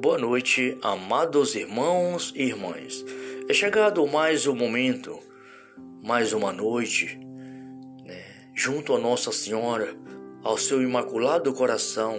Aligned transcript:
Boa 0.00 0.16
noite, 0.16 0.78
amados 0.80 1.54
irmãos 1.54 2.32
e 2.34 2.44
irmãs. 2.44 3.04
É 3.46 3.52
chegado 3.52 4.06
mais 4.06 4.46
um 4.46 4.54
momento, 4.54 5.20
mais 6.02 6.32
uma 6.32 6.54
noite, 6.54 7.20
né, 8.06 8.24
junto 8.54 8.94
a 8.94 8.98
Nossa 8.98 9.30
Senhora, 9.30 9.94
ao 10.42 10.56
seu 10.56 10.80
imaculado 10.80 11.52
coração, 11.52 12.18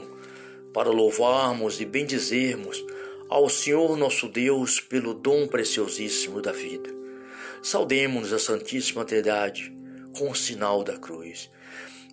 para 0.71 0.91
louvarmos 0.91 1.81
e 1.81 1.85
bendizermos 1.85 2.85
ao 3.27 3.49
Senhor 3.49 3.97
nosso 3.97 4.27
Deus 4.27 4.79
pelo 4.79 5.15
dom 5.15 5.47
preciosíssimo 5.47 6.39
da 6.39 6.51
vida. 6.51 6.91
Saudemos 7.63 8.31
a 8.31 8.37
Santíssima 8.37 9.03
Trindade 9.03 9.75
com 10.15 10.29
o 10.29 10.35
sinal 10.35 10.83
da 10.83 10.99
cruz. 10.99 11.49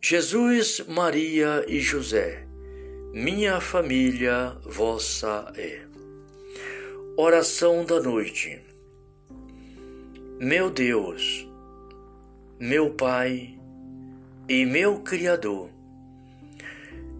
Jesus, 0.00 0.84
Maria 0.86 1.64
e 1.66 1.80
José, 1.80 2.46
minha 3.12 3.60
família 3.60 4.56
vossa 4.62 5.52
é. 5.56 5.80
Oração 7.16 7.84
da 7.84 8.00
noite. 8.00 8.60
Meu 10.38 10.70
Deus, 10.70 11.48
meu 12.60 12.90
Pai 12.90 13.58
e 14.48 14.64
meu 14.64 15.00
Criador, 15.00 15.68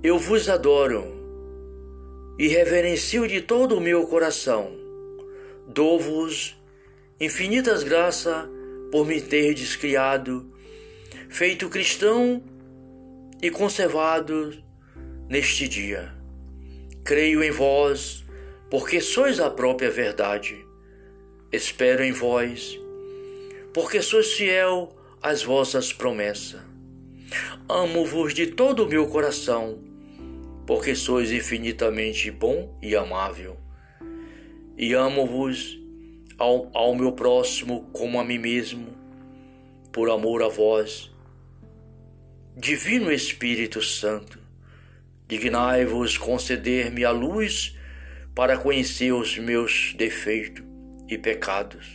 eu 0.00 0.16
vos 0.16 0.48
adoro 0.48 1.04
e 2.38 2.46
reverencio 2.46 3.26
de 3.26 3.40
todo 3.40 3.76
o 3.76 3.80
meu 3.80 4.06
coração. 4.06 4.70
Dou-vos 5.66 6.56
infinitas 7.20 7.82
graças 7.82 8.48
por 8.92 9.04
me 9.04 9.20
terdes 9.20 9.74
criado, 9.74 10.48
feito 11.28 11.68
cristão 11.68 12.40
e 13.42 13.50
conservado 13.50 14.62
neste 15.28 15.68
dia. 15.68 16.12
Creio 17.04 17.42
em 17.42 17.50
vós, 17.50 18.24
porque 18.70 19.00
sois 19.00 19.40
a 19.40 19.50
própria 19.50 19.90
verdade. 19.90 20.64
Espero 21.50 22.02
em 22.02 22.12
vós, 22.12 22.78
porque 23.72 24.02
sois 24.02 24.32
fiel 24.32 24.94
às 25.22 25.42
vossas 25.42 25.92
promessas. 25.92 26.60
Amo-vos 27.68 28.34
de 28.34 28.46
todo 28.46 28.84
o 28.84 28.88
meu 28.88 29.06
coração 29.06 29.88
porque 30.68 30.94
sois 30.94 31.32
infinitamente 31.32 32.30
bom 32.30 32.76
e 32.82 32.94
amável. 32.94 33.56
E 34.76 34.92
amo-vos 34.92 35.80
ao, 36.36 36.68
ao 36.74 36.94
meu 36.94 37.12
próximo 37.12 37.88
como 37.90 38.20
a 38.20 38.24
mim 38.24 38.36
mesmo, 38.36 38.88
por 39.90 40.10
amor 40.10 40.42
a 40.42 40.48
vós. 40.48 41.10
Divino 42.60 43.12
Espírito 43.12 43.80
Santo, 43.80 44.36
dignai-vos 45.28 46.18
conceder-me 46.18 47.04
a 47.04 47.12
luz 47.12 47.76
para 48.34 48.58
conhecer 48.58 49.12
os 49.12 49.38
meus 49.38 49.94
defeitos 49.96 50.64
e 51.08 51.16
pecados, 51.16 51.86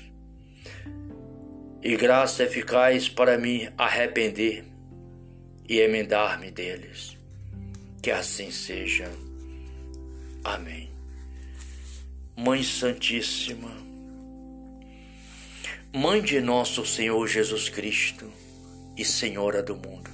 e 1.81 1.97
graça 1.97 2.43
eficaz 2.43 3.09
para 3.09 3.37
me 3.37 3.69
arrepender 3.77 4.63
e 5.67 5.81
emendar-me 5.81 6.49
deles 6.49 7.17
que 8.01 8.09
assim 8.09 8.49
seja. 8.49 9.11
Amém. 10.45 10.89
Mãe 12.37 12.63
Santíssima, 12.63 13.71
Mãe 15.93 16.21
de 16.21 16.39
nosso 16.39 16.85
Senhor 16.85 17.27
Jesus 17.27 17.67
Cristo 17.67 18.31
e 18.97 19.03
Senhora 19.03 19.61
do 19.61 19.75
mundo, 19.75 20.12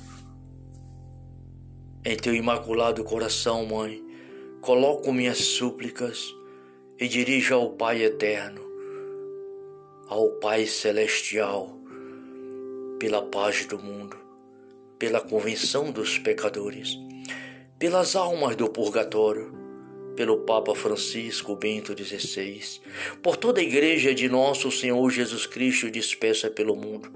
em 2.10 2.18
teu 2.18 2.34
imaculado 2.34 3.04
coração, 3.04 3.68
Mãe, 3.68 4.04
coloco 4.62 5.14
minhas 5.14 5.38
súplicas 5.38 6.36
e 7.00 7.08
dirijo 7.08 7.54
ao 7.54 7.70
Pai 7.70 8.02
eterno, 8.02 8.62
ao 10.08 10.32
Pai 10.40 10.66
celestial, 10.66 11.78
pela 12.98 13.22
paz 13.22 13.68
do 13.68 13.78
mundo, 13.78 14.18
pela 14.98 15.22
convenção 15.22 15.92
dos 15.92 16.18
pecadores 16.18 16.98
pelas 17.78 18.14
almas 18.14 18.58
do 18.58 18.68
purgatório, 18.68 19.54
pelo 20.14 20.40
Papa 20.40 20.76
Francisco 20.76 21.56
Bento 21.56 21.96
XVI, 21.96 22.82
por 23.22 23.38
toda 23.38 23.62
a 23.62 23.64
Igreja 23.64 24.14
de 24.16 24.28
nosso 24.28 24.70
Senhor 24.70 25.10
Jesus 25.10 25.46
Cristo 25.46 25.90
dispersa 25.90 26.50
pelo 26.50 26.76
mundo, 26.76 27.10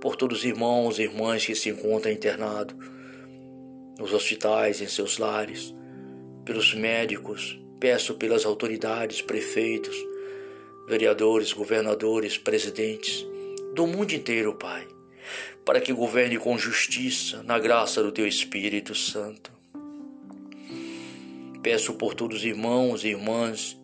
por 0.00 0.14
todos 0.14 0.38
os 0.38 0.44
irmãos 0.44 0.98
e 0.98 1.02
irmãs 1.02 1.44
que 1.44 1.54
se 1.56 1.68
encontram 1.68 2.10
internados 2.10 2.95
nos 3.98 4.12
hospitais, 4.12 4.80
em 4.80 4.86
seus 4.86 5.18
lares, 5.18 5.74
pelos 6.44 6.74
médicos, 6.74 7.58
peço 7.80 8.14
pelas 8.14 8.44
autoridades, 8.44 9.22
prefeitos, 9.22 9.96
vereadores, 10.88 11.52
governadores, 11.52 12.38
presidentes 12.38 13.26
do 13.74 13.86
mundo 13.86 14.12
inteiro, 14.12 14.54
Pai 14.54 14.86
para 15.66 15.80
que 15.80 15.92
governe 15.92 16.38
com 16.38 16.56
justiça 16.56 17.42
na 17.42 17.58
graça 17.58 18.00
do 18.00 18.12
teu 18.12 18.24
Espírito 18.24 18.94
Santo. 18.94 19.50
Peço 21.60 21.94
por 21.94 22.14
todos 22.14 22.38
os 22.38 22.44
irmãos 22.44 23.02
e 23.02 23.08
irmãs 23.08 23.76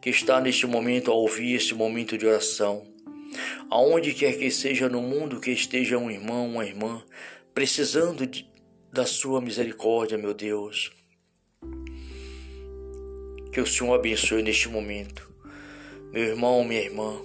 que 0.00 0.08
estão 0.08 0.40
neste 0.40 0.66
momento 0.66 1.10
a 1.10 1.14
ouvir 1.14 1.54
este 1.54 1.74
momento 1.74 2.16
de 2.16 2.26
oração, 2.26 2.86
aonde 3.68 4.14
quer 4.14 4.38
que 4.38 4.50
seja 4.50 4.88
no 4.88 5.02
mundo 5.02 5.38
que 5.38 5.50
esteja 5.50 5.98
um 5.98 6.10
irmão, 6.10 6.48
uma 6.48 6.64
irmã, 6.64 7.02
precisando 7.52 8.26
de, 8.26 8.48
da 8.96 9.04
sua 9.04 9.42
misericórdia, 9.42 10.16
meu 10.16 10.32
Deus. 10.32 10.90
Que 13.52 13.60
o 13.60 13.66
Senhor 13.66 13.94
abençoe 13.94 14.42
neste 14.42 14.70
momento. 14.70 15.30
Meu 16.14 16.24
irmão, 16.24 16.64
minha 16.64 16.80
irmã, 16.80 17.20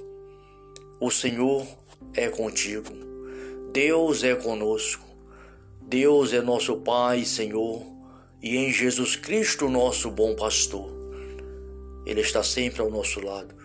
o 0.99 1.09
Senhor 1.09 1.65
é 2.13 2.27
contigo. 2.27 2.91
Deus 3.71 4.21
é 4.21 4.35
conosco. 4.35 5.07
Deus 5.81 6.33
é 6.33 6.41
nosso 6.41 6.75
Pai, 6.81 7.23
Senhor, 7.23 7.85
e 8.43 8.57
em 8.57 8.73
Jesus 8.73 9.15
Cristo, 9.15 9.69
nosso 9.69 10.11
bom 10.11 10.35
pastor. 10.35 10.91
Ele 12.05 12.19
está 12.19 12.43
sempre 12.43 12.81
ao 12.81 12.89
nosso 12.89 13.21
lado. 13.21 13.55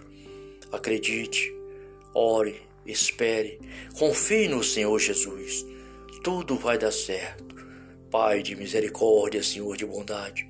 Acredite, 0.70 1.52
ore, 2.14 2.62
espere, 2.86 3.58
confie 3.98 4.46
no 4.46 4.62
Senhor 4.62 4.96
Jesus. 4.96 5.66
Tudo 6.22 6.54
vai 6.54 6.78
dar 6.78 6.92
certo. 6.92 7.46
Pai 8.10 8.42
de 8.42 8.54
misericórdia, 8.54 9.42
Senhor 9.42 9.76
de 9.76 9.84
bondade, 9.84 10.48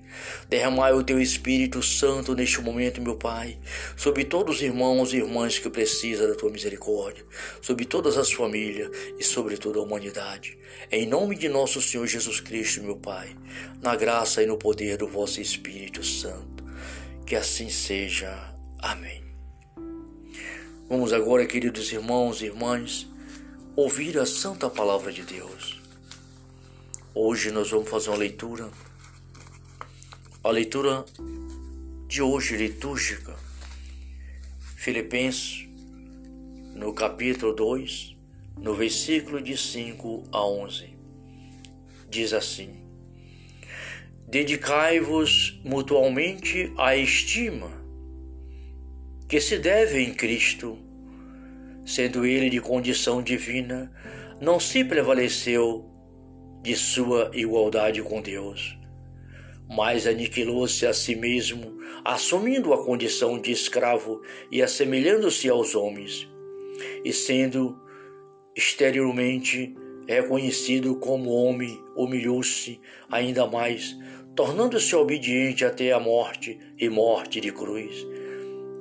derramai 0.49 0.93
o 0.93 1.03
teu 1.03 1.21
Espírito 1.21 1.83
Santo 1.83 2.35
neste 2.35 2.61
momento, 2.61 3.01
meu 3.01 3.17
Pai, 3.17 3.59
sobre 3.97 4.25
todos 4.25 4.57
os 4.57 4.63
irmãos 4.63 5.13
e 5.13 5.17
irmãs 5.17 5.59
que 5.59 5.71
precisam 5.71 6.29
da 6.29 6.35
tua 6.35 6.51
misericórdia, 6.51 7.25
sobre 7.63 7.85
todas 7.85 8.19
as 8.19 8.31
famílias 8.31 8.91
e 9.19 9.25
sobre 9.25 9.57
toda 9.57 9.79
a 9.79 9.83
humanidade. 9.83 10.59
Em 10.91 11.07
nome 11.07 11.37
de 11.37 11.49
nosso 11.49 11.81
Senhor 11.81 12.07
Jesus 12.07 12.41
Cristo, 12.41 12.83
meu 12.83 12.97
Pai, 12.97 13.35
na 13.83 13.97
graça 13.97 14.43
e 14.43 14.47
no 14.47 14.59
poder 14.59 14.97
do 14.97 15.09
vosso 15.09 15.41
Espírito 15.41 16.05
Santo. 16.05 16.65
Que 17.27 17.35
assim 17.35 17.71
seja. 17.71 18.55
Amém. 18.79 19.25
Vamos 20.89 21.13
agora, 21.13 21.45
queridos 21.45 21.91
irmãos 21.91 22.41
e 22.41 22.45
irmãs, 22.45 23.09
ouvir 23.75 24.17
a 24.19 24.25
santa 24.25 24.71
palavra 24.71 25.11
de 25.11 25.23
Deus. 25.23 25.76
Hoje 27.19 27.51
nós 27.51 27.71
vamos 27.71 27.89
fazer 27.89 28.11
uma 28.11 28.19
leitura. 28.19 28.69
A 30.45 30.51
leitura 30.51 31.03
de 32.07 32.21
hoje 32.21 32.59
litúrgica. 32.59 33.35
Filipenses, 34.77 35.67
no 36.75 36.93
capítulo 36.93 37.55
2, 37.55 38.15
no 38.59 38.75
versículo 38.75 39.41
de 39.41 39.57
5 39.57 40.25
a 40.31 40.47
11. 40.47 40.91
Diz 42.11 42.35
assim: 42.35 42.85
Dedicai-vos 44.29 45.59
mutualmente 45.65 46.71
à 46.77 46.95
estima 46.97 47.71
que 49.27 49.41
se 49.41 49.57
deve 49.57 50.03
em 50.03 50.13
Cristo, 50.13 50.79
sendo 51.87 52.27
ele 52.27 52.51
de 52.51 52.61
condição 52.61 53.23
divina, 53.23 53.91
não 54.39 54.61
se 54.61 54.85
prevaleceu 54.85 55.96
de 56.67 56.75
sua 56.75 57.31
igualdade 57.33 58.03
com 58.03 58.21
Deus, 58.21 58.77
mas 59.69 60.05
aniquilou-se 60.05 60.85
a 60.85 60.93
si 60.93 61.15
mesmo, 61.15 61.79
assumindo 62.05 62.75
a 62.75 62.85
condição 62.85 63.39
de 63.41 63.53
escravo 63.53 64.21
e 64.51 64.61
assemelhando-se 64.61 65.49
aos 65.49 65.77
homens, 65.77 66.29
e 67.05 67.13
sendo 67.13 67.79
exteriormente 68.57 69.77
reconhecido 70.09 70.97
como 70.97 71.31
homem, 71.31 71.81
humilhou-se 71.95 72.81
ainda 73.09 73.47
mais, 73.47 73.97
tornando-se 74.35 74.97
obediente 74.97 75.65
até 75.65 75.93
a 75.93 76.01
morte 76.01 76.59
e 76.77 76.89
morte 76.89 77.41
de 77.41 77.53
cruz. 77.53 78.05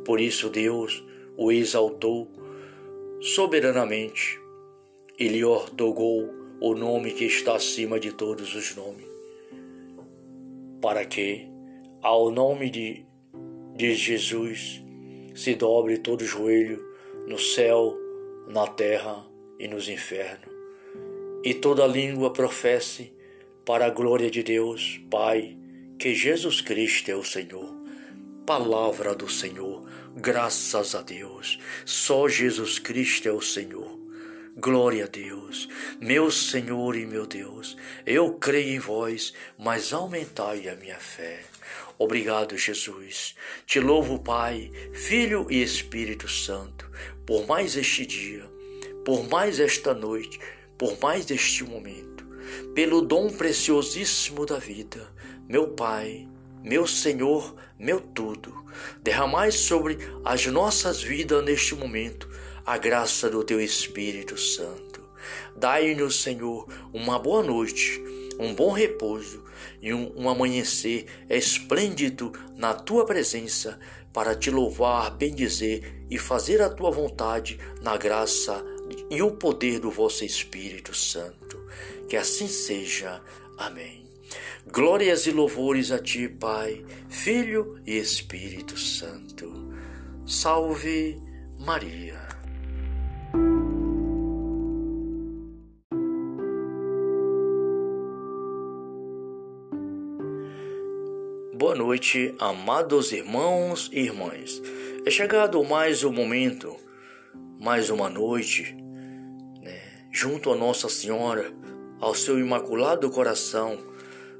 Por 0.03 0.19
isso 0.19 0.49
Deus 0.49 1.05
o 1.37 1.51
exaltou 1.51 2.31
soberanamente 3.21 4.39
e 5.19 5.27
lhe 5.27 5.45
otorgou 5.45 6.44
o 6.59 6.73
nome 6.73 7.11
que 7.11 7.25
está 7.25 7.55
acima 7.55 7.99
de 7.99 8.11
todos 8.11 8.55
os 8.55 8.75
nomes, 8.75 9.05
para 10.81 11.05
que, 11.05 11.47
ao 12.01 12.31
nome 12.31 12.69
de, 12.69 13.05
de 13.75 13.93
Jesus, 13.93 14.81
se 15.33 15.55
dobre 15.55 15.97
todo 15.97 16.21
o 16.21 16.25
joelho 16.25 16.83
no 17.27 17.37
céu, 17.37 17.97
na 18.47 18.67
terra 18.67 19.25
e 19.59 19.67
nos 19.67 19.89
infernos, 19.89 20.53
e 21.43 21.53
toda 21.53 21.85
língua 21.85 22.31
professe 22.31 23.13
para 23.65 23.87
a 23.87 23.89
glória 23.89 24.29
de 24.29 24.43
Deus, 24.43 25.01
Pai, 25.09 25.57
que 25.99 26.13
Jesus 26.13 26.61
Cristo 26.61 27.09
é 27.09 27.15
o 27.15 27.23
Senhor. 27.23 27.73
Palavra 28.45 29.15
do 29.15 29.27
Senhor, 29.27 29.83
graças 30.15 30.93
a 30.93 31.01
Deus, 31.01 31.59
só 31.83 32.29
Jesus 32.29 32.77
Cristo 32.77 33.27
é 33.27 33.31
o 33.31 33.41
Senhor. 33.41 34.04
Glória 34.57 35.05
a 35.05 35.07
Deus, 35.07 35.67
meu 35.99 36.31
Senhor 36.31 36.95
e 36.95 37.05
meu 37.05 37.25
Deus, 37.25 37.75
eu 38.05 38.33
creio 38.33 38.75
em 38.75 38.79
vós, 38.79 39.33
mas 39.57 39.91
aumentai 39.91 40.69
a 40.69 40.75
minha 40.75 40.97
fé. 40.97 41.41
Obrigado, 41.97 42.57
Jesus. 42.57 43.35
Te 43.65 43.79
louvo, 43.79 44.19
Pai, 44.19 44.71
Filho 44.93 45.47
e 45.49 45.61
Espírito 45.61 46.27
Santo, 46.29 46.89
por 47.25 47.45
mais 47.45 47.75
este 47.75 48.05
dia, 48.05 48.49
por 49.03 49.27
mais 49.29 49.59
esta 49.59 49.93
noite, 49.93 50.39
por 50.77 50.97
mais 50.99 51.29
este 51.29 51.63
momento 51.63 52.15
pelo 52.73 53.01
dom 53.01 53.29
preciosíssimo 53.29 54.45
da 54.45 54.57
vida, 54.57 55.07
meu 55.47 55.69
Pai, 55.69 56.27
meu 56.63 56.85
Senhor, 56.87 57.55
meu 57.77 57.99
tudo, 57.99 58.65
derramai 59.01 59.51
sobre 59.51 59.97
as 60.23 60.45
nossas 60.47 61.01
vidas 61.01 61.43
neste 61.43 61.75
momento 61.75 62.29
a 62.65 62.77
graça 62.79 63.29
do 63.29 63.43
Teu 63.43 63.61
Espírito 63.61 64.37
Santo. 64.37 65.03
Dai-nos, 65.55 66.21
Senhor, 66.21 66.67
uma 66.91 67.19
boa 67.19 67.43
noite, 67.43 68.01
um 68.39 68.55
bom 68.55 68.71
repouso 68.71 69.43
e 69.81 69.93
um, 69.93 70.11
um 70.15 70.29
amanhecer 70.29 71.05
esplêndido 71.29 72.33
na 72.55 72.73
Tua 72.73 73.05
presença 73.05 73.79
para 74.11 74.33
te 74.33 74.49
louvar, 74.49 75.15
bendizer 75.15 76.05
e 76.09 76.17
fazer 76.17 76.61
a 76.61 76.69
Tua 76.69 76.89
vontade 76.89 77.59
na 77.81 77.97
graça 77.97 78.63
e 79.11 79.21
o 79.21 79.31
poder 79.31 79.79
do 79.79 79.91
vosso 79.91 80.25
Espírito 80.25 80.95
Santo. 80.95 81.63
Que 82.09 82.17
assim 82.17 82.47
seja. 82.47 83.21
Amém. 83.57 84.05
Glórias 84.71 85.27
e 85.27 85.31
louvores 85.31 85.91
a 85.91 85.99
Ti, 85.99 86.27
Pai, 86.27 86.83
Filho 87.09 87.79
e 87.85 87.95
Espírito 87.97 88.77
Santo. 88.77 89.71
Salve 90.25 91.21
Maria. 91.59 92.24
Boa 101.65 101.73
noite, 101.73 102.35
amados 102.37 103.11
irmãos 103.11 103.89
e 103.91 104.01
irmãs. 104.01 104.61
É 105.03 105.09
chegado 105.09 105.63
mais 105.63 106.03
um 106.03 106.11
momento, 106.11 106.77
mais 107.59 107.89
uma 107.89 108.07
noite, 108.07 108.77
né, 109.63 109.81
junto 110.11 110.51
a 110.51 110.55
Nossa 110.55 110.87
Senhora 110.87 111.51
ao 111.99 112.13
seu 112.13 112.37
imaculado 112.37 113.09
coração, 113.09 113.79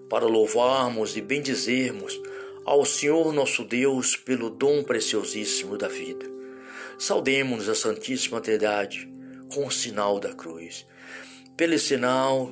para 0.08 0.28
louvarmos 0.28 1.18
e 1.18 1.22
bendizermos 1.22 2.22
ao 2.64 2.86
Senhor 2.86 3.34
nosso 3.34 3.64
Deus 3.66 4.16
pelo 4.16 4.52
dom 4.52 4.84
preciosíssimo 4.84 5.80
da 5.80 5.88
vida. 5.88 6.28
Saudemos 7.00 7.68
a 7.68 7.74
Santíssima 7.74 8.40
Trindade 8.40 9.12
com 9.52 9.66
o 9.66 9.72
sinal 9.72 10.20
da 10.20 10.32
cruz. 10.32 10.86
Pelo 11.58 11.80
sinal 11.80 12.52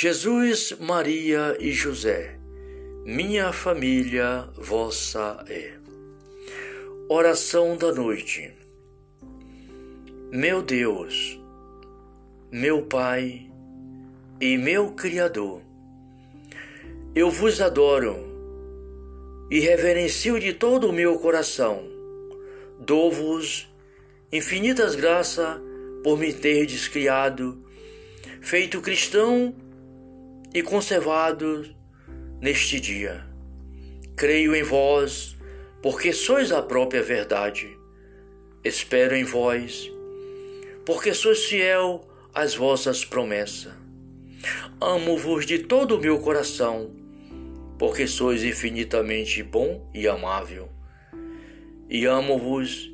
Jesus, 0.00 0.76
Maria 0.78 1.56
e 1.58 1.72
José, 1.72 2.38
minha 3.04 3.52
família 3.52 4.48
vossa 4.54 5.44
é. 5.48 5.72
Oração 7.08 7.76
da 7.76 7.90
noite. 7.90 8.48
Meu 10.30 10.62
Deus, 10.62 11.40
meu 12.48 12.82
Pai 12.82 13.50
e 14.40 14.56
meu 14.56 14.92
Criador, 14.92 15.62
eu 17.12 17.28
vos 17.28 17.60
adoro 17.60 18.14
e 19.50 19.58
reverencio 19.58 20.38
de 20.38 20.52
todo 20.52 20.90
o 20.90 20.92
meu 20.92 21.18
coração. 21.18 21.82
Dou-vos 22.78 23.68
infinitas 24.30 24.94
graças 24.94 25.60
por 26.04 26.16
me 26.16 26.32
terdes 26.32 26.86
criado, 26.86 27.60
feito 28.40 28.80
cristão 28.80 29.66
e 30.54 30.62
conservado 30.62 31.64
neste 32.40 32.80
dia. 32.80 33.24
Creio 34.16 34.54
em 34.54 34.62
vós, 34.62 35.36
porque 35.82 36.12
sois 36.12 36.52
a 36.52 36.62
própria 36.62 37.02
verdade. 37.02 37.76
Espero 38.64 39.14
em 39.14 39.24
vós, 39.24 39.90
porque 40.84 41.14
sois 41.14 41.44
fiel 41.44 42.06
às 42.34 42.54
vossas 42.54 43.04
promessas. 43.04 43.72
Amo-vos 44.80 45.46
de 45.46 45.58
todo 45.58 45.96
o 45.96 46.00
meu 46.00 46.18
coração 46.20 46.98
porque 47.78 48.08
sois 48.08 48.42
infinitamente 48.42 49.42
bom 49.42 49.88
e 49.94 50.08
amável. 50.08 50.68
E 51.88 52.04
amo-vos 52.04 52.90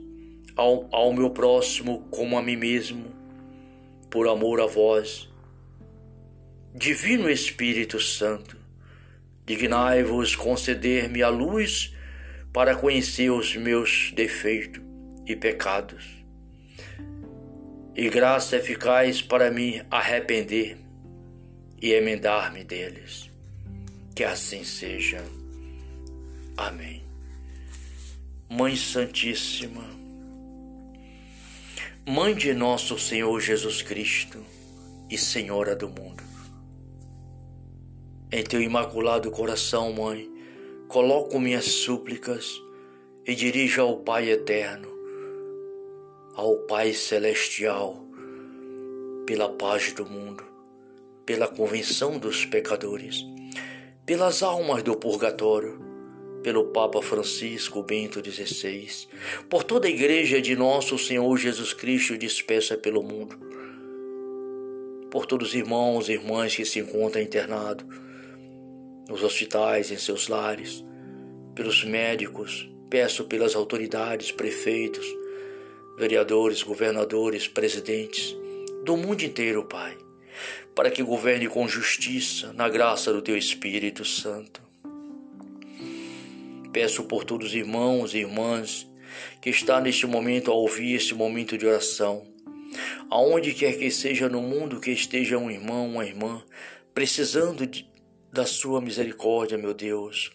ao, 0.55 0.87
ao 0.93 1.13
meu 1.13 1.31
próximo 1.31 2.07
como 2.11 2.37
a 2.37 2.43
mim 2.43 2.57
mesmo, 2.57 3.07
por 4.11 4.29
amor 4.29 4.61
a 4.61 4.67
vós. 4.67 5.33
Divino 6.77 7.31
Espírito 7.31 8.01
Santo, 8.01 8.57
dignai-vos 9.47 10.35
conceder-me 10.35 11.23
a 11.23 11.29
luz 11.29 11.95
para 12.53 12.75
conhecer 12.75 13.31
os 13.31 13.55
meus 13.55 14.11
defeitos 14.13 14.83
e 15.25 15.37
pecados, 15.37 16.05
e 17.95 18.09
graça 18.09 18.57
eficaz 18.57 19.23
para 19.23 19.53
me 19.53 19.83
arrepender 19.89 20.77
e 21.81 21.93
emendar-me 21.93 22.65
deles 22.65 23.31
que 24.15 24.25
assim 24.25 24.65
seja. 24.65 25.25
Amém. 26.57 27.05
Mãe 28.49 28.77
Santíssima, 28.77 29.85
Mãe 32.07 32.35
de 32.35 32.53
nosso 32.53 32.99
Senhor 32.99 33.41
Jesus 33.41 33.81
Cristo 33.81 34.45
e 35.09 35.17
Senhora 35.17 35.75
do 35.75 35.89
mundo, 35.89 36.23
em 38.35 38.43
teu 38.43 38.61
imaculado 38.61 39.31
coração, 39.31 39.93
Mãe, 39.93 40.29
coloco 40.89 41.39
minhas 41.39 41.67
súplicas 41.67 42.61
e 43.25 43.33
dirijo 43.33 43.81
ao 43.81 43.99
Pai 43.99 44.29
eterno, 44.29 44.89
ao 46.35 46.57
Pai 46.67 46.93
celestial, 46.93 48.05
pela 49.25 49.49
paz 49.51 49.93
do 49.93 50.05
mundo, 50.05 50.43
pela 51.25 51.47
convenção 51.47 52.19
dos 52.19 52.45
pecadores 52.45 53.25
pelas 54.05 54.43
almas 54.43 54.83
do 54.83 54.95
purgatório, 54.97 55.79
pelo 56.43 56.67
Papa 56.67 57.01
Francisco 57.01 57.83
Bento 57.85 58.21
XVI, 58.21 59.09
por 59.49 59.63
toda 59.63 59.87
a 59.87 59.91
Igreja 59.91 60.43
de 60.43 60.55
Nosso 60.55 60.99
Senhor 60.99 61.35
Jesus 61.39 61.73
Cristo 61.73 62.19
dispersa 62.19 62.77
pelo 62.77 63.03
mundo, 63.03 63.39
por 65.11 65.25
todos 65.25 65.51
os 65.51 65.55
irmãos 65.55 66.09
e 66.09 66.13
irmãs 66.13 66.55
que 66.55 66.67
se 66.67 66.81
encontram 66.81 67.23
internados 67.23 68.04
nos 69.09 69.23
hospitais, 69.23 69.91
em 69.91 69.99
seus 69.99 70.29
lares, 70.29 70.85
pelos 71.55 71.85
médicos, 71.85 72.69
peço 72.89 73.25
pelas 73.25 73.55
autoridades, 73.55 74.33
prefeitos, 74.33 75.07
vereadores, 75.97 76.63
governadores, 76.63 77.47
presidentes 77.47 78.37
do 78.85 78.97
mundo 78.97 79.23
inteiro, 79.23 79.65
Pai, 79.65 79.97
para 80.75 80.91
que 80.91 81.03
governe 81.03 81.49
com 81.49 81.67
justiça, 81.67 82.53
na 82.53 82.69
graça 82.69 83.13
do 83.13 83.23
Teu 83.23 83.37
Espírito 83.37 84.05
Santo. 84.05 84.61
Peço 86.73 87.05
por 87.05 87.25
todos 87.25 87.49
os 87.49 87.55
irmãos 87.55 88.15
e 88.15 88.19
irmãs 88.19 88.87
que 89.41 89.49
estão 89.49 89.81
neste 89.81 90.07
momento 90.07 90.51
a 90.51 90.55
ouvir 90.55 90.95
este 90.95 91.15
momento 91.15 91.57
de 91.57 91.67
oração, 91.67 92.27
aonde 93.09 93.55
quer 93.55 93.79
que 93.79 93.91
seja 93.91 94.29
no 94.29 94.43
mundo 94.43 94.81
que 94.81 94.91
esteja 94.91 95.39
um 95.39 95.51
irmão, 95.51 95.89
uma 95.89 96.05
irmã, 96.05 96.43
precisando 96.93 97.67
de, 97.67 97.89
da 98.35 98.45
Sua 98.45 98.81
misericórdia, 98.81 99.57
meu 99.57 99.73
Deus. 99.73 100.33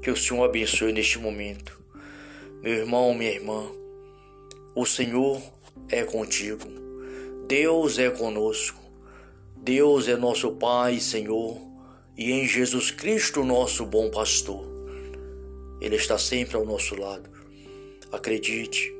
Que 0.00 0.10
o 0.10 0.16
Senhor 0.16 0.42
abençoe 0.42 0.90
neste 0.90 1.18
momento. 1.18 1.78
Meu 2.62 2.72
irmão, 2.72 3.12
minha 3.12 3.30
irmã, 3.30 3.70
o 4.74 4.86
Senhor 4.86 5.42
é 5.90 6.02
contigo. 6.02 6.66
Deus 7.46 7.98
é 7.98 8.08
conosco. 8.08 8.80
Deus 9.54 10.08
é 10.08 10.16
nosso 10.16 10.52
Pai, 10.52 10.98
Senhor, 10.98 11.60
e 12.16 12.32
em 12.32 12.48
Jesus 12.48 12.90
Cristo, 12.90 13.44
nosso 13.44 13.84
bom 13.84 14.10
pastor. 14.10 14.64
Ele 15.78 15.96
está 15.96 16.16
sempre 16.16 16.56
ao 16.56 16.64
nosso 16.64 16.98
lado. 16.98 17.28
Acredite, 18.10 18.90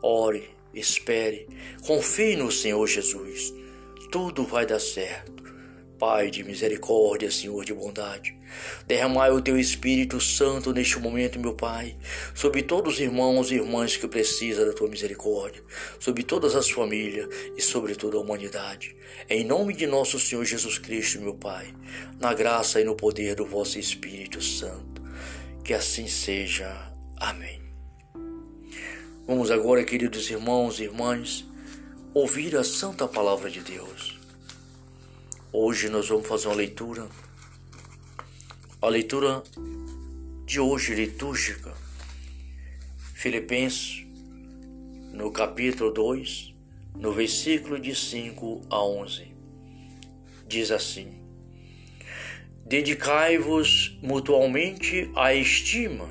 ore, 0.00 0.48
espere, 0.72 1.46
confie 1.86 2.34
no 2.34 2.50
Senhor 2.50 2.86
Jesus. 2.86 3.52
Tudo 4.10 4.42
vai 4.42 4.64
dar 4.64 4.80
certo. 4.80 5.41
Pai 6.02 6.32
de 6.32 6.42
misericórdia, 6.42 7.30
Senhor 7.30 7.64
de 7.64 7.72
bondade, 7.72 8.36
derramai 8.88 9.30
o 9.30 9.40
teu 9.40 9.56
Espírito 9.56 10.20
Santo 10.20 10.72
neste 10.72 10.98
momento, 10.98 11.38
meu 11.38 11.54
Pai, 11.54 11.96
sobre 12.34 12.60
todos 12.60 12.94
os 12.94 13.00
irmãos 13.00 13.52
e 13.52 13.54
irmãs 13.54 13.96
que 13.96 14.08
precisam 14.08 14.66
da 14.66 14.72
tua 14.72 14.88
misericórdia, 14.88 15.62
sobre 16.00 16.24
todas 16.24 16.56
as 16.56 16.68
famílias 16.68 17.28
e 17.56 17.62
sobre 17.62 17.94
toda 17.94 18.16
a 18.16 18.20
humanidade. 18.20 18.96
Em 19.30 19.44
nome 19.44 19.74
de 19.74 19.86
nosso 19.86 20.18
Senhor 20.18 20.44
Jesus 20.44 20.76
Cristo, 20.76 21.20
meu 21.20 21.34
Pai, 21.34 21.72
na 22.18 22.34
graça 22.34 22.80
e 22.80 22.84
no 22.84 22.96
poder 22.96 23.36
do 23.36 23.46
vosso 23.46 23.78
Espírito 23.78 24.42
Santo. 24.42 25.00
Que 25.62 25.72
assim 25.72 26.08
seja. 26.08 26.92
Amém. 27.16 27.62
Vamos 29.24 29.52
agora, 29.52 29.84
queridos 29.84 30.28
irmãos 30.28 30.80
e 30.80 30.82
irmãs, 30.82 31.46
ouvir 32.12 32.56
a 32.56 32.64
santa 32.64 33.06
palavra 33.06 33.48
de 33.48 33.60
Deus. 33.60 34.20
Hoje 35.54 35.90
nós 35.90 36.08
vamos 36.08 36.26
fazer 36.26 36.48
uma 36.48 36.56
leitura. 36.56 37.06
A 38.80 38.88
leitura 38.88 39.42
de 40.46 40.58
hoje 40.58 40.94
litúrgica. 40.94 41.74
Filipenses, 43.12 44.06
no 45.12 45.30
capítulo 45.30 45.90
2, 45.90 46.54
no 46.96 47.12
versículo 47.12 47.78
de 47.78 47.94
5 47.94 48.62
a 48.70 48.82
11. 48.82 49.30
Diz 50.48 50.70
assim: 50.70 51.22
Dedicai-vos 52.64 53.98
mutualmente 54.02 55.10
à 55.14 55.34
estima 55.34 56.08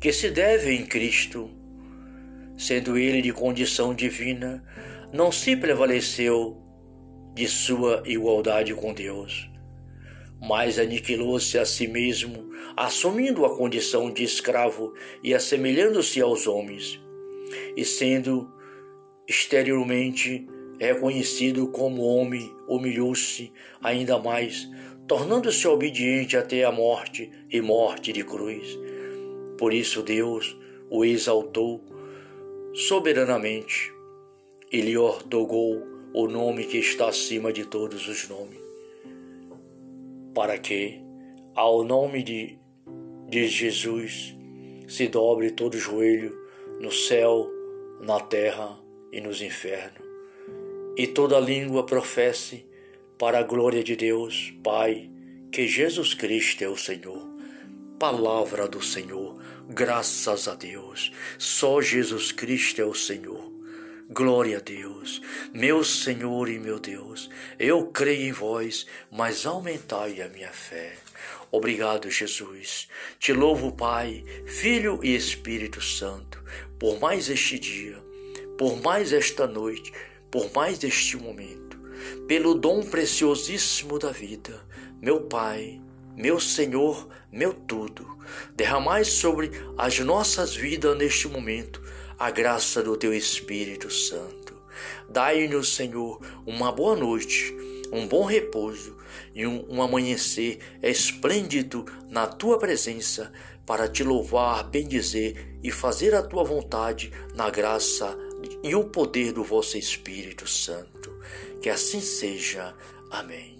que 0.00 0.12
se 0.12 0.28
deve 0.28 0.72
em 0.72 0.84
Cristo, 0.84 1.48
sendo 2.58 2.98
ele 2.98 3.22
de 3.22 3.32
condição 3.32 3.94
divina, 3.94 4.64
não 5.12 5.30
se 5.30 5.54
prevaleceu 5.54 6.65
de 7.36 7.46
sua 7.46 8.02
igualdade 8.06 8.74
com 8.74 8.94
Deus, 8.94 9.46
mas 10.40 10.78
aniquilou-se 10.78 11.58
a 11.58 11.66
si 11.66 11.86
mesmo, 11.86 12.50
assumindo 12.74 13.44
a 13.44 13.54
condição 13.54 14.10
de 14.10 14.24
escravo 14.24 14.94
e 15.22 15.34
assemelhando-se 15.34 16.18
aos 16.18 16.46
homens, 16.46 16.98
e 17.76 17.84
sendo 17.84 18.50
exteriormente 19.28 20.48
reconhecido 20.80 21.68
como 21.68 22.04
homem, 22.04 22.50
humilhou-se 22.66 23.52
ainda 23.82 24.18
mais, 24.18 24.66
tornando-se 25.06 25.68
obediente 25.68 26.38
até 26.38 26.64
a 26.64 26.72
morte 26.72 27.30
e 27.50 27.60
morte 27.60 28.14
de 28.14 28.24
cruz. 28.24 28.78
Por 29.58 29.74
isso 29.74 30.02
Deus 30.02 30.56
o 30.88 31.04
exaltou 31.04 31.84
soberanamente 32.72 33.92
e 34.72 34.80
lhe 34.80 34.96
ortogou 34.96 35.95
o 36.18 36.26
nome 36.26 36.64
que 36.64 36.78
está 36.78 37.10
acima 37.10 37.52
de 37.52 37.66
todos 37.66 38.08
os 38.08 38.26
nomes, 38.26 38.58
para 40.34 40.56
que, 40.56 40.98
ao 41.54 41.84
nome 41.84 42.22
de, 42.22 42.58
de 43.28 43.46
Jesus, 43.46 44.34
se 44.88 45.08
dobre 45.08 45.50
todo 45.50 45.76
joelho 45.76 46.34
no 46.80 46.90
céu, 46.90 47.50
na 48.00 48.18
terra 48.18 48.78
e 49.12 49.20
nos 49.20 49.42
infernos, 49.42 50.08
e 50.96 51.06
toda 51.06 51.38
língua 51.38 51.84
professe 51.84 52.64
para 53.18 53.40
a 53.40 53.42
glória 53.42 53.84
de 53.84 53.94
Deus, 53.94 54.54
Pai, 54.64 55.10
que 55.52 55.68
Jesus 55.68 56.14
Cristo 56.14 56.64
é 56.64 56.68
o 56.68 56.78
Senhor. 56.78 57.28
Palavra 57.98 58.66
do 58.66 58.82
Senhor, 58.82 59.38
graças 59.68 60.48
a 60.48 60.54
Deus, 60.54 61.12
só 61.38 61.82
Jesus 61.82 62.32
Cristo 62.32 62.80
é 62.80 62.86
o 62.86 62.94
Senhor. 62.94 63.55
Glória 64.08 64.58
a 64.58 64.60
Deus, 64.60 65.20
meu 65.52 65.82
Senhor 65.82 66.48
e 66.48 66.60
meu 66.60 66.78
Deus, 66.78 67.28
eu 67.58 67.86
creio 67.86 68.28
em 68.28 68.32
vós, 68.32 68.86
mas 69.10 69.44
aumentai 69.44 70.22
a 70.22 70.28
minha 70.28 70.52
fé. 70.52 70.92
Obrigado, 71.50 72.08
Jesus. 72.08 72.86
Te 73.18 73.32
louvo, 73.32 73.72
Pai, 73.72 74.24
Filho 74.46 75.00
e 75.02 75.12
Espírito 75.12 75.80
Santo, 75.80 76.40
por 76.78 77.00
mais 77.00 77.28
este 77.28 77.58
dia, 77.58 77.98
por 78.56 78.80
mais 78.80 79.12
esta 79.12 79.44
noite, 79.44 79.92
por 80.30 80.52
mais 80.52 80.84
este 80.84 81.16
momento, 81.16 81.76
pelo 82.28 82.54
dom 82.54 82.84
preciosíssimo 82.84 83.98
da 83.98 84.12
vida. 84.12 84.64
Meu 85.02 85.22
Pai, 85.22 85.80
meu 86.14 86.38
Senhor, 86.38 87.08
meu 87.32 87.52
tudo, 87.52 88.18
derramai 88.54 89.04
sobre 89.04 89.50
as 89.76 89.98
nossas 89.98 90.54
vidas 90.54 90.96
neste 90.96 91.26
momento 91.26 91.82
a 92.18 92.30
graça 92.30 92.82
do 92.82 92.96
teu 92.96 93.12
Espírito 93.12 93.90
Santo. 93.90 94.56
Dai-nos, 95.08 95.74
Senhor, 95.74 96.20
uma 96.46 96.72
boa 96.72 96.96
noite, 96.96 97.54
um 97.92 98.06
bom 98.06 98.24
repouso 98.24 98.96
e 99.34 99.46
um, 99.46 99.66
um 99.68 99.82
amanhecer 99.82 100.58
esplêndido 100.82 101.84
na 102.08 102.26
tua 102.26 102.58
presença 102.58 103.32
para 103.66 103.88
te 103.88 104.02
louvar, 104.02 104.64
bendizer 104.64 105.58
e 105.62 105.70
fazer 105.70 106.14
a 106.14 106.22
tua 106.22 106.44
vontade 106.44 107.12
na 107.34 107.50
graça 107.50 108.16
e 108.62 108.74
o 108.74 108.84
poder 108.84 109.32
do 109.32 109.42
vosso 109.42 109.76
Espírito 109.76 110.46
Santo. 110.48 111.14
Que 111.60 111.68
assim 111.68 112.00
seja. 112.00 112.74
Amém. 113.10 113.56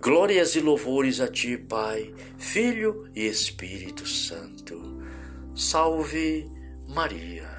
Glórias 0.00 0.54
e 0.54 0.60
louvores 0.60 1.20
a 1.20 1.28
ti, 1.28 1.56
Pai, 1.56 2.14
Filho 2.38 3.08
e 3.14 3.26
Espírito 3.26 4.06
Santo. 4.06 5.02
Salve 5.54 6.48
Maria. 6.88 7.51